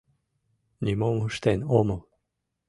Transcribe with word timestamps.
—Нимом 0.83 1.17
ыштен 1.27 1.59
омыл. 1.77 1.99